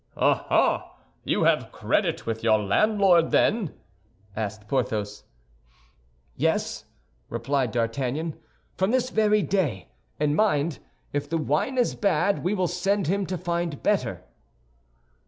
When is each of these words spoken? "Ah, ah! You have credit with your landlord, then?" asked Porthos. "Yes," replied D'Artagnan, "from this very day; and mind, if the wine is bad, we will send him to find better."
"Ah, 0.17 0.47
ah! 0.49 0.95
You 1.23 1.43
have 1.43 1.71
credit 1.71 2.25
with 2.25 2.43
your 2.43 2.57
landlord, 2.57 3.29
then?" 3.29 3.75
asked 4.35 4.67
Porthos. 4.67 5.25
"Yes," 6.35 6.85
replied 7.29 7.69
D'Artagnan, 7.69 8.35
"from 8.73 8.89
this 8.89 9.11
very 9.11 9.43
day; 9.43 9.89
and 10.19 10.35
mind, 10.35 10.79
if 11.13 11.29
the 11.29 11.37
wine 11.37 11.77
is 11.77 11.93
bad, 11.93 12.43
we 12.43 12.55
will 12.55 12.65
send 12.67 13.05
him 13.05 13.27
to 13.27 13.37
find 13.37 13.83
better." 13.83 14.23